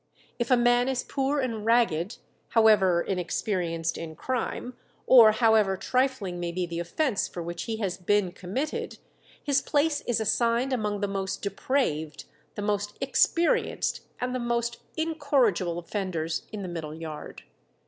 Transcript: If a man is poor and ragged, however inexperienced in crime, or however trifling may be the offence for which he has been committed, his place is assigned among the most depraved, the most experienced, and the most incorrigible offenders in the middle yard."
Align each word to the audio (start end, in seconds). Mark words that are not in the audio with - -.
If 0.39 0.49
a 0.49 0.57
man 0.57 0.87
is 0.89 1.03
poor 1.03 1.39
and 1.39 1.63
ragged, 1.63 2.17
however 2.47 3.03
inexperienced 3.03 3.99
in 3.99 4.15
crime, 4.15 4.75
or 5.05 5.31
however 5.33 5.77
trifling 5.77 6.39
may 6.39 6.51
be 6.51 6.65
the 6.65 6.79
offence 6.79 7.27
for 7.27 7.43
which 7.43 7.65
he 7.65 7.77
has 7.77 7.97
been 7.99 8.31
committed, 8.31 8.97
his 9.43 9.61
place 9.61 10.01
is 10.07 10.19
assigned 10.19 10.73
among 10.73 11.01
the 11.01 11.07
most 11.07 11.43
depraved, 11.43 12.25
the 12.55 12.63
most 12.63 12.97
experienced, 12.99 14.01
and 14.19 14.33
the 14.33 14.39
most 14.39 14.77
incorrigible 14.97 15.77
offenders 15.77 16.47
in 16.51 16.63
the 16.63 16.67
middle 16.67 16.95
yard." 16.95 17.43